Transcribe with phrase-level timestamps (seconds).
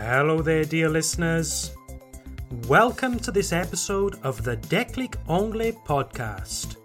[0.00, 1.74] Hello there, dear listeners.
[2.68, 6.76] Welcome to this episode of the Déclic Anglais podcast.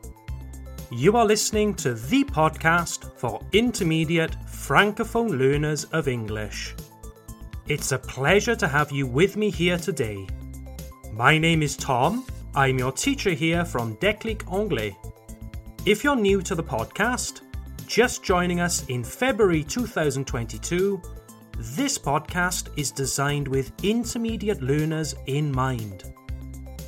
[0.92, 6.76] You are listening to the podcast for intermediate francophone learners of English.
[7.68, 10.28] It's a pleasure to have you with me here today.
[11.14, 12.26] My name is Tom.
[12.56, 14.98] I'm your teacher here from Déclic Anglais.
[15.86, 17.42] If you're new to the podcast,
[17.86, 21.00] just joining us in February 2022,
[21.58, 26.14] this podcast is designed with intermediate learners in mind.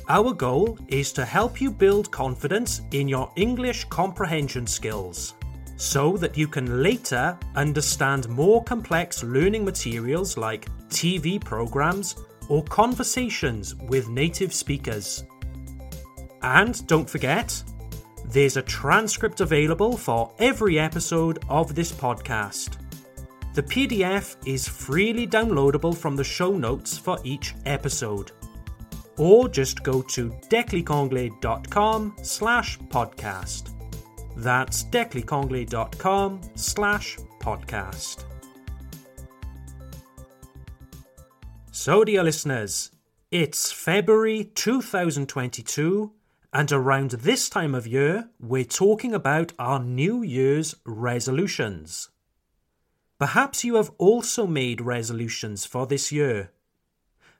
[0.08, 5.34] Our goal is to help you build confidence in your English comprehension skills
[5.76, 12.16] so that you can later understand more complex learning materials like TV programs
[12.48, 15.24] or conversations with native speakers.
[16.42, 17.62] And don't forget,
[18.26, 22.85] there's a transcript available for every episode of this podcast.
[23.56, 28.32] The PDF is freely downloadable from the show notes for each episode.
[29.16, 33.70] Or just go to declicanglais.com slash podcast.
[34.36, 38.24] That's declicanglais.com slash podcast.
[41.72, 42.90] So, dear listeners,
[43.30, 46.12] it's February 2022,
[46.52, 52.10] and around this time of year, we're talking about our New Year's resolutions.
[53.18, 56.50] Perhaps you have also made resolutions for this year.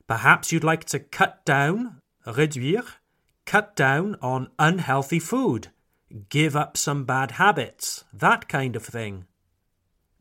[0.07, 2.87] Perhaps you'd like to cut down, réduire,
[3.45, 5.69] cut down on unhealthy food,
[6.29, 9.27] give up some bad habits, that kind of thing.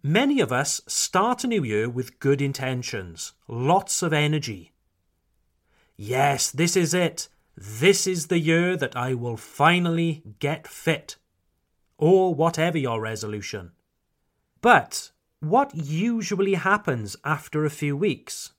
[0.04, 4.74] Many of us start a new year with good intentions, lots of energy.
[5.96, 7.30] Yes, this is it.
[7.58, 11.16] This is the year that I will finally get fit.
[11.98, 13.72] Or whatever your resolution.
[14.62, 15.12] But
[15.50, 18.54] what usually happens after a few weeks?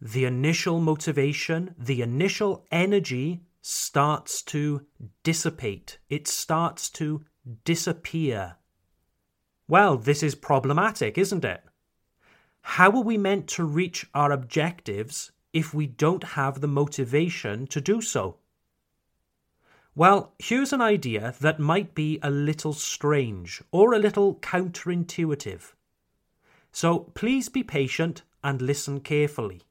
[0.00, 4.86] The initial motivation, the initial energy starts to
[5.24, 5.98] dissipate.
[6.08, 7.24] It starts to
[7.64, 8.56] disappear.
[9.66, 11.64] Well, this is problematic, isn't it?
[12.60, 17.80] How are we meant to reach our objectives if we don't have the motivation to
[17.80, 18.36] do so?
[19.96, 25.72] Well, here's an idea that might be a little strange or a little counterintuitive.
[26.76, 29.62] So please be patient and listen carefully.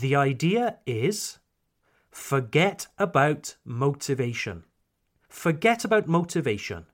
[0.00, 1.38] The idea is
[2.10, 4.64] forget about motivation.
[5.28, 6.86] Forget about motivation.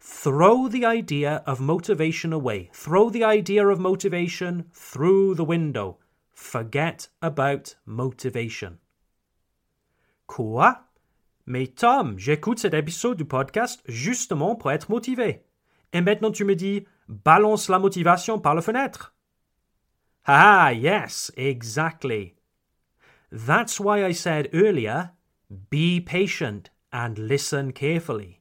[0.00, 2.70] Throw the idea of motivation away.
[2.72, 5.98] Throw the idea of motivation through the window.
[6.34, 8.78] Forget about motivation.
[10.26, 10.72] Quoi?
[11.46, 15.44] Mais Tom, j'écoute cet épisode du podcast justement pour être motivé.
[15.92, 19.12] Et maintenant tu me dis, balance la motivation par la fenêtre.
[20.26, 22.34] Ah, yes, exactly.
[23.30, 25.12] That's why I said earlier
[25.70, 28.40] be patient and listen carefully.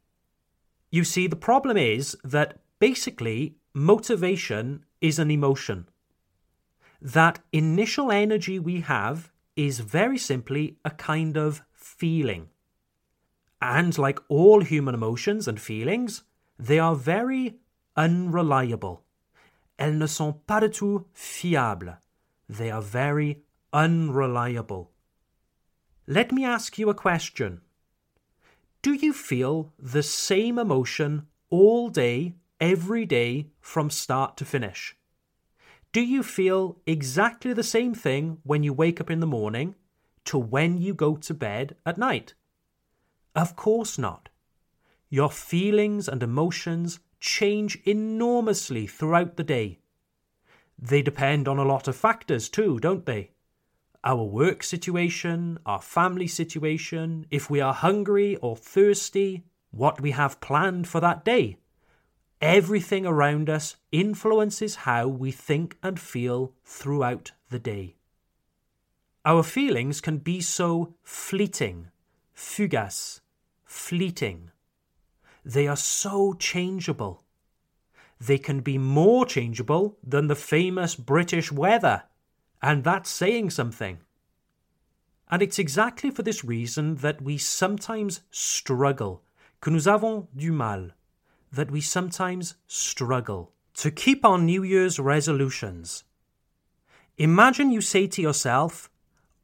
[0.89, 5.87] You see, the problem is that basically motivation is an emotion.
[7.01, 12.49] That initial energy we have is very simply a kind of feeling.
[13.61, 16.23] And like all human emotions and feelings,
[16.57, 17.57] they are very
[17.95, 19.03] unreliable.
[19.77, 21.97] Elles ne sont pas du tout fiables.
[22.49, 24.91] They are very unreliable.
[26.07, 27.61] Let me ask you a question.
[28.81, 34.95] Do you feel the same emotion all day, every day, from start to finish?
[35.91, 39.75] Do you feel exactly the same thing when you wake up in the morning
[40.25, 42.33] to when you go to bed at night?
[43.35, 44.29] Of course not.
[45.09, 49.79] Your feelings and emotions change enormously throughout the day.
[50.77, 53.31] They depend on a lot of factors too, don't they?
[54.03, 60.39] Our work situation, our family situation, if we are hungry or thirsty, what we have
[60.39, 61.57] planned for that day.
[62.41, 67.95] Everything around us influences how we think and feel throughout the day.
[69.25, 71.89] Our feelings can be so fleeting,
[72.35, 73.21] fugace,
[73.63, 74.51] fleeting.
[75.45, 77.23] They are so changeable.
[78.19, 82.03] They can be more changeable than the famous British weather,
[82.63, 83.99] and that's saying something.
[85.29, 89.21] And it's exactly for this reason that we sometimes struggle,
[89.61, 90.91] que nous avons du mal,
[91.51, 96.03] that we sometimes struggle to keep our New Year's resolutions.
[97.17, 98.89] Imagine you say to yourself,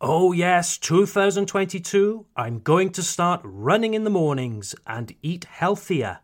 [0.04, 6.22] Oh, yes, 2022, I'm going to start running in the mornings and eat healthier.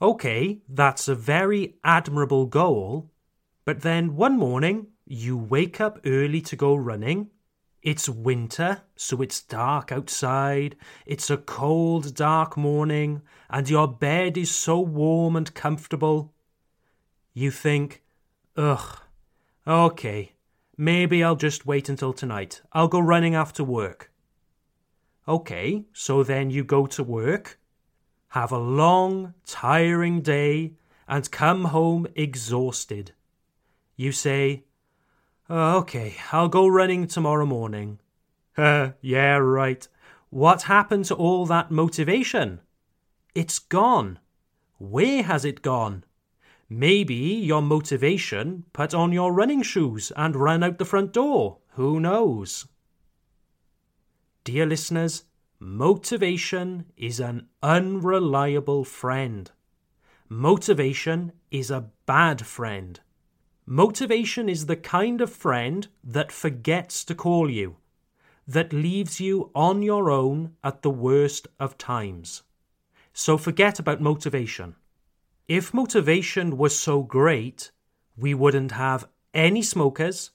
[0.00, 3.10] Okay, that's a very admirable goal,
[3.64, 7.30] but then one morning you wake up early to go running.
[7.82, 10.76] It's winter, so it's dark outside.
[11.04, 16.32] It's a cold, dark morning, and your bed is so warm and comfortable.
[17.34, 18.04] You think,
[18.56, 19.00] ugh,
[19.66, 20.34] okay,
[20.76, 22.62] maybe I'll just wait until tonight.
[22.72, 24.10] I'll go running after work.
[25.28, 27.58] Okay, so then you go to work,
[28.28, 30.72] have a long, tiring day,
[31.06, 33.12] and come home exhausted.
[33.96, 34.64] You say,
[35.48, 37.98] uh, okay, I'll go running tomorrow morning.
[39.00, 39.86] Yeah, right.
[40.30, 42.60] What happened to all that motivation?
[43.34, 44.18] It's gone.
[44.78, 46.04] Where has it gone?
[46.74, 51.58] Maybe your motivation put on your running shoes and ran out the front door.
[51.72, 52.66] Who knows?
[54.44, 55.24] Dear listeners,
[55.60, 59.50] motivation is an unreliable friend.
[60.30, 62.98] Motivation is a bad friend.
[63.66, 67.76] Motivation is the kind of friend that forgets to call you,
[68.48, 72.44] that leaves you on your own at the worst of times.
[73.12, 74.76] So forget about motivation.
[75.58, 77.72] If motivation was so great,
[78.16, 80.30] we wouldn't have any smokers,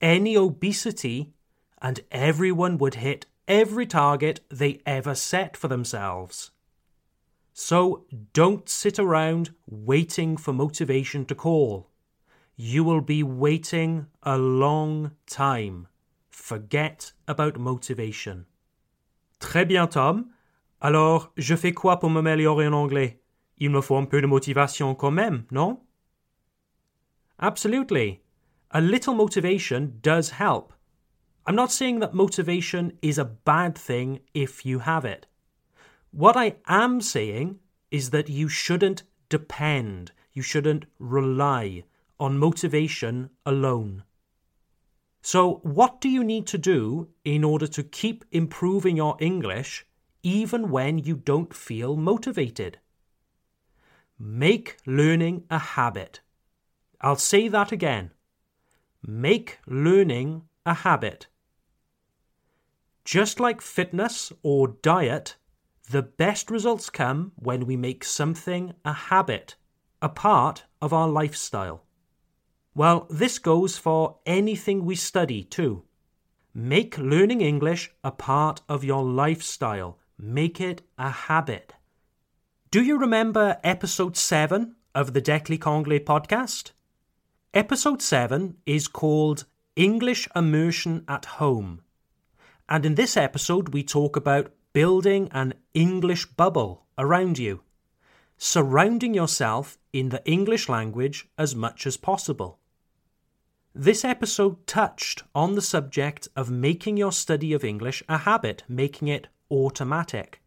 [0.00, 1.34] any obesity,
[1.82, 6.52] and everyone would hit every target they ever set for themselves.
[7.52, 11.90] So don't sit around waiting for motivation to call
[12.56, 15.86] you will be waiting a long time.
[16.30, 18.46] Forget about motivation.
[19.38, 20.30] Très bien, Tom.
[20.80, 23.21] Alors, je fais quoi pour m'améliorer en anglais?
[23.62, 25.78] Il me faut un peu de motivation quand même, non?
[27.38, 28.20] Absolutely.
[28.72, 30.72] A little motivation does help.
[31.46, 35.28] I'm not saying that motivation is a bad thing if you have it.
[36.10, 37.60] What I am saying
[37.92, 41.84] is that you shouldn't depend, you shouldn't rely
[42.18, 44.02] on motivation alone.
[45.22, 49.86] So, what do you need to do in order to keep improving your English
[50.24, 52.78] even when you don't feel motivated?
[54.24, 56.20] Make learning a habit.
[57.00, 58.12] I'll say that again.
[59.04, 61.26] Make learning a habit.
[63.04, 65.34] Just like fitness or diet,
[65.90, 69.56] the best results come when we make something a habit,
[70.00, 71.82] a part of our lifestyle.
[72.76, 75.82] Well, this goes for anything we study too.
[76.54, 79.98] Make learning English a part of your lifestyle.
[80.16, 81.74] Make it a habit.
[82.72, 86.70] Do you remember episode 7 of the Déclic Anglais podcast?
[87.52, 89.44] Episode 7 is called
[89.76, 91.82] English Immersion at Home.
[92.70, 97.60] And in this episode, we talk about building an English bubble around you,
[98.38, 102.58] surrounding yourself in the English language as much as possible.
[103.74, 109.08] This episode touched on the subject of making your study of English a habit, making
[109.08, 110.41] it automatic.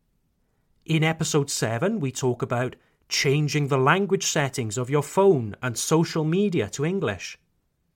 [0.86, 2.76] In episode 7, we talk about
[3.10, 7.40] changing the language settings of your phone and social media to English.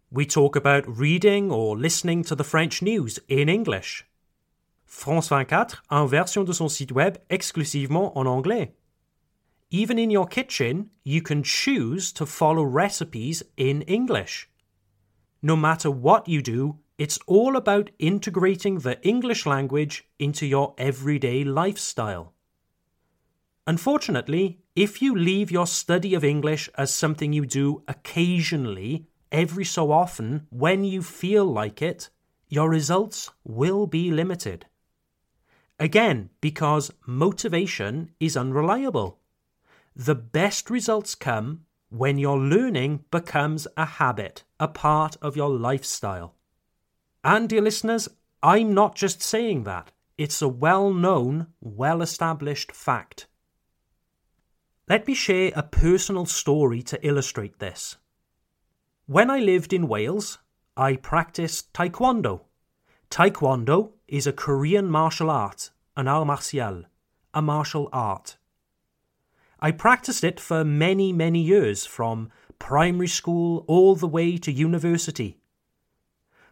[0.10, 4.08] We talk about reading or listening to the French news in English.
[4.88, 8.72] France 24 a une version de son site web exclusivement en anglais.
[9.70, 14.50] Even in your kitchen, you can choose to follow recipes in English.
[15.44, 21.44] No matter what you do, it's all about integrating the English language into your everyday
[21.44, 22.34] lifestyle.
[23.70, 29.92] Unfortunately, if you leave your study of English as something you do occasionally, every so
[29.92, 32.10] often, when you feel like it,
[32.48, 34.66] your results will be limited.
[35.80, 39.20] Again, because motivation is unreliable.
[39.96, 46.34] The best results come when your learning becomes a habit, a part of your lifestyle.
[47.24, 48.10] And, dear listeners,
[48.42, 53.28] I'm not just saying that, it's a well known, well established fact.
[54.90, 57.98] Let me share a personal story to illustrate this.
[59.06, 60.40] When I lived in Wales,
[60.76, 62.42] I practiced Taekwondo.
[63.12, 66.86] Taekwondo is a Korean martial art, an art martial,
[67.36, 68.38] a martial art.
[69.60, 75.38] I practiced it for many, many years, from primary school all the way to university.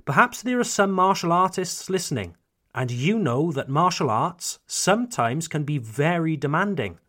[0.06, 2.38] Perhaps there are some martial artists listening,
[2.76, 7.00] and you know that martial arts sometimes can be very demanding.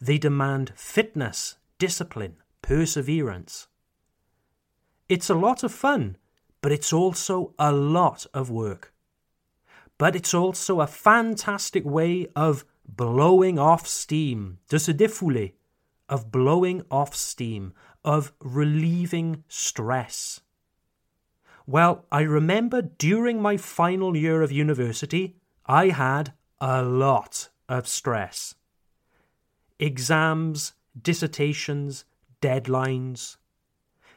[0.00, 3.68] They demand fitness, discipline, perseverance.
[5.08, 6.16] It's a lot of fun,
[6.60, 8.92] but it's also a lot of work.
[9.98, 15.52] But it's also a fantastic way of blowing off steam, de se défouler,
[16.08, 17.72] of blowing off steam,
[18.04, 20.40] of relieving stress.
[21.66, 25.36] Well, I remember during my final year of university,
[25.66, 28.54] I had a lot of stress.
[29.78, 32.04] Exams, dissertations,
[32.40, 33.36] deadlines.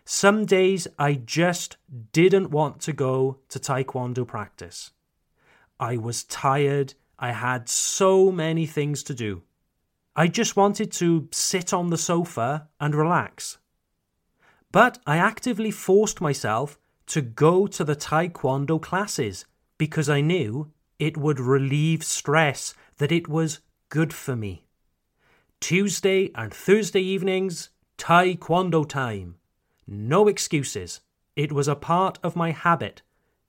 [0.05, 1.77] Some days I just
[2.11, 4.91] didn't want to go to Taekwondo practice.
[5.79, 9.43] I was tired, I had so many things to do.
[10.15, 13.57] I just wanted to sit on the sofa and relax.
[14.71, 19.45] But I actively forced myself to go to the Taekwondo classes
[19.77, 24.65] because I knew it would relieve stress, that it was good for me.
[25.59, 29.35] Tuesday and Thursday evenings, Taekwondo time.
[29.85, 31.01] No excuses.
[31.35, 33.01] It was a part of my habit.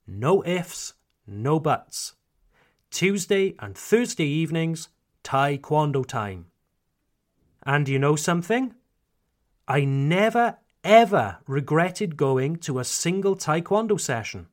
[0.05, 0.93] No ifs,
[1.25, 2.15] no buts.
[2.89, 4.89] Tuesday and Thursday evenings,
[5.23, 6.47] Taekwondo time.
[7.63, 8.75] And you know something?
[9.67, 14.47] I never ever regretted going to a single Taekwondo session.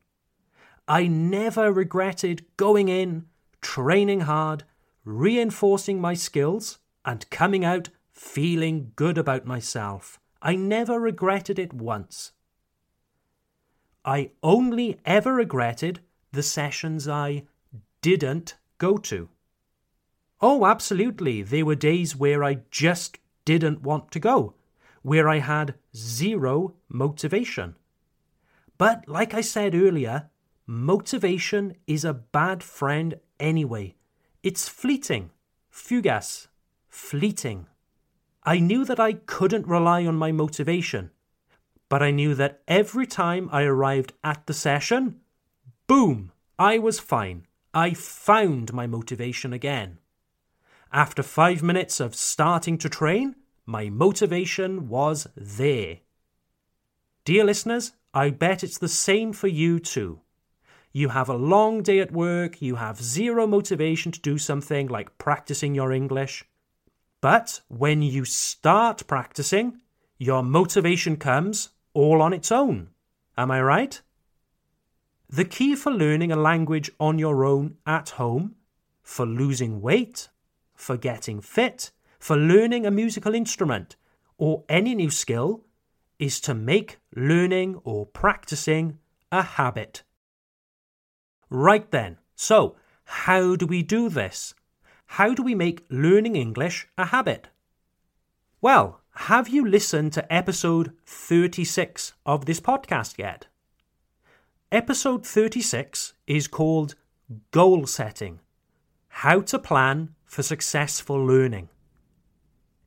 [0.87, 3.25] I never regretted going in,
[3.61, 4.63] training hard,
[5.03, 10.19] reinforcing my skills, and coming out feeling good about myself.
[10.41, 12.33] I never regretted it once.
[14.05, 16.01] I only ever regretted
[16.31, 17.43] the sessions I
[18.01, 19.29] didn't go to.
[20.39, 21.41] Oh, absolutely.
[21.41, 24.53] There were days where I just didn't want to go,
[25.01, 27.75] where I had zero motivation.
[28.77, 30.29] But like I said earlier,
[30.71, 33.95] Motivation is a bad friend anyway.
[34.43, 35.31] It's fleeting,
[35.73, 36.45] fugace,
[36.89, 37.67] fleeting.
[38.43, 41.11] I knew that I couldn't rely on my motivation,
[41.87, 45.21] but I knew that every time I arrived at the session,
[45.87, 47.45] boom, I was fine.
[47.73, 49.99] I found my motivation again.
[50.91, 55.99] After five minutes of starting to train, my motivation was there.
[57.25, 60.21] Dear listeners, I bet it's the same for you too.
[60.91, 65.19] You have a long day at work, you have zero motivation to do something like
[65.19, 66.43] practicing your English.
[67.21, 69.81] But when you start practicing,
[70.17, 72.89] your motivation comes all on its own.
[73.37, 74.01] Am I right?
[75.29, 78.55] The key for learning a language on your own at home,
[79.03, 80.29] for losing weight,
[80.73, 83.95] for getting fit, for learning a musical instrument,
[84.37, 85.65] or any new skill,
[86.19, 88.97] is to make learning or practicing
[89.31, 90.03] a habit.
[91.49, 94.53] Right then, so how do we do this?
[95.13, 97.47] How do we make learning English a habit?
[98.61, 103.47] Well, have you listened to episode 36 of this podcast yet?
[104.71, 106.93] Episode 36 is called
[107.49, 108.39] Goal Setting
[109.07, 111.69] How to Plan for Successful Learning.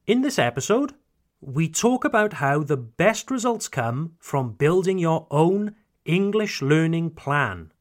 [0.07, 0.95] In this episode,
[1.41, 5.75] we talk about how the best results come from building your own
[6.05, 7.73] English learning plan.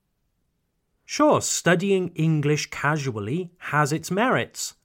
[1.12, 4.75] Sure, studying English casually has its merits,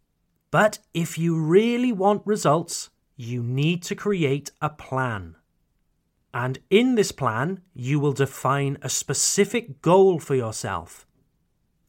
[0.50, 5.36] but if you really want results, you need to create a plan.
[6.34, 11.06] And in this plan, you will define a specific goal for yourself.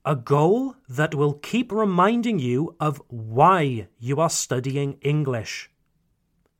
[0.05, 5.71] A goal that will keep reminding you of why you are studying English.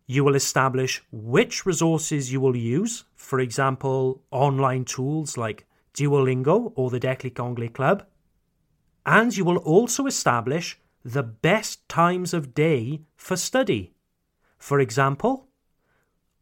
[0.08, 5.67] You will establish which resources you will use, for example, online tools like
[5.98, 8.06] Duolingo or the Déclic Anglais Club.
[9.06, 13.94] And you will also establish the best times of day for study.
[14.60, 15.48] For example,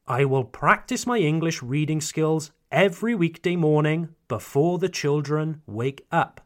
[0.07, 6.41] I will practice my English reading skills every weekday morning before the children wake up.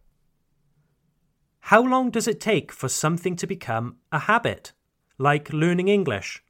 [1.61, 4.73] How long does it take for something to become a habit,
[5.17, 6.43] like learning English?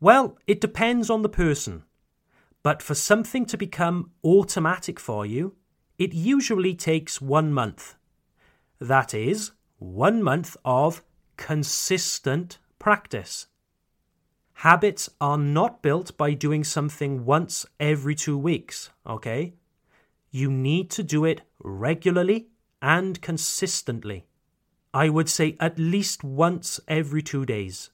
[0.00, 1.84] Well, it depends on the person.
[2.62, 5.54] But for something to become automatic for you,
[5.98, 7.94] it usually takes one month.
[8.78, 11.02] That is, one month of
[11.36, 13.46] consistent practice.
[14.54, 19.54] Habits are not built by doing something once every two weeks, okay?
[20.30, 22.48] You need to do it regularly
[22.82, 24.26] and consistently.
[24.92, 27.90] I would say at least once every two days.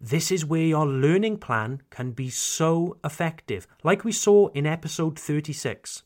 [0.00, 5.18] This is where your learning plan can be so effective, like we saw in episode
[5.18, 6.02] 36.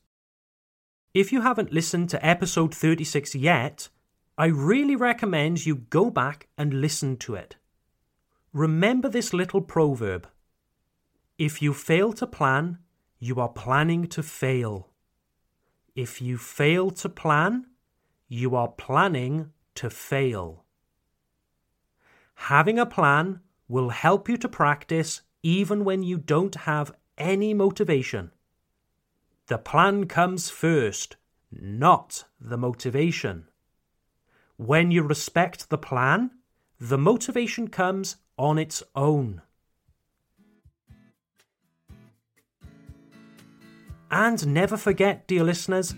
[1.13, 3.89] If you haven't listened to episode 36 yet,
[4.39, 7.57] I really recommend you go back and listen to it.
[8.53, 10.29] Remember this little proverb
[11.37, 12.79] If you fail to plan,
[13.19, 14.91] you are planning to fail.
[15.97, 17.67] If you fail to plan,
[18.29, 20.65] you are planning to fail.
[22.35, 28.33] Having a plan will help you to practice even when you don't have any motivation.
[29.47, 31.17] The plan comes first,
[31.53, 33.47] not the motivation.
[34.57, 36.33] When you respect the plan,
[36.81, 39.41] the motivation comes on its own.
[44.11, 45.95] And never forget, dear listeners,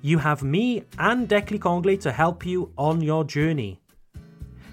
[0.00, 3.81] you have me and Déclic Anglais to help you on your journey.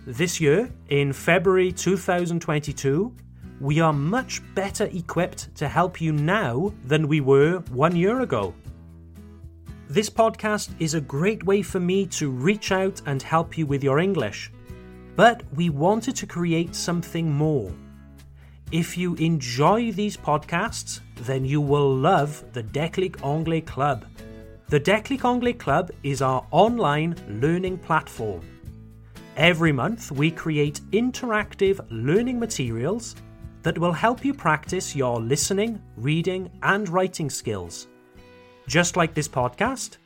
[0.09, 3.13] This year, in February 2022,
[3.61, 8.55] we are much better equipped to help you now than we were one year ago.
[9.87, 13.83] This podcast is a great way for me to reach out and help you with
[13.83, 14.51] your English.
[15.15, 17.71] But we wanted to create something more.
[18.71, 24.07] If you enjoy these podcasts, then you will love the Déclic Anglais Club.
[24.69, 28.41] The Déclic Anglais Club is our online learning platform.
[29.37, 33.15] Every month, we create interactive learning materials
[33.63, 37.87] that will help you practice your listening, reading, and writing skills.
[38.67, 39.97] Just like this podcast,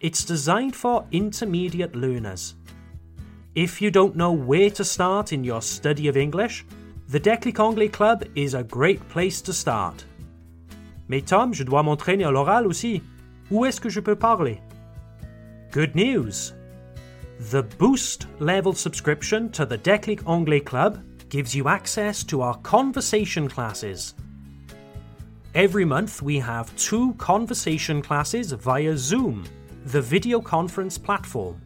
[0.00, 2.54] it's designed for intermediate learners.
[3.54, 6.64] If you don't know where to start in your study of English,
[7.08, 10.04] the Déclic Anglais Club is a great place to start.
[11.08, 13.02] Mais Tom, je dois m'entraîner à l'oral aussi.
[13.50, 14.60] Où est-ce que je peux parler?
[15.72, 16.54] Good news!
[17.50, 23.48] The Boost level subscription to the Déclic Anglais Club gives you access to our conversation
[23.48, 24.14] classes.
[25.52, 29.44] Every month we have two conversation classes via Zoom,
[29.86, 31.60] the video conference platform.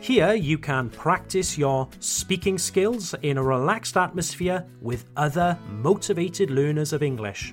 [0.00, 6.94] Here you can practice your speaking skills in a relaxed atmosphere with other motivated learners
[6.94, 7.52] of English.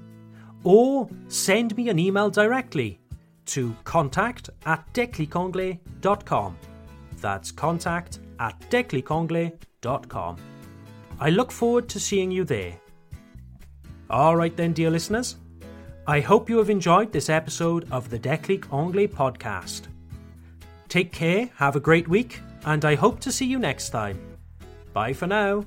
[0.64, 3.00] or send me an email directly
[3.46, 6.59] to contact at declicanglais.com.
[7.20, 10.37] That's contact at declicanglais.com.
[11.20, 12.78] I look forward to seeing you there.
[14.11, 15.37] Alright then, dear listeners.
[16.07, 19.93] I hope you have enjoyed this episode of the Déclic Anglais podcast.
[20.94, 24.16] Take care, have a great week, and I hope to see you next time.
[24.92, 25.66] Bye for now.